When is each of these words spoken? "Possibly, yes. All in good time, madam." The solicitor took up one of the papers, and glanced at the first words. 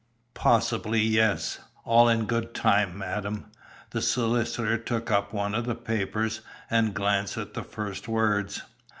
"Possibly, 0.33 0.99
yes. 0.99 1.59
All 1.85 2.09
in 2.09 2.25
good 2.25 2.55
time, 2.55 2.97
madam." 2.97 3.51
The 3.91 4.01
solicitor 4.01 4.75
took 4.79 5.11
up 5.11 5.31
one 5.31 5.53
of 5.53 5.67
the 5.67 5.75
papers, 5.75 6.41
and 6.71 6.95
glanced 6.95 7.37
at 7.37 7.53
the 7.53 7.61
first 7.63 8.07
words. 8.07 8.63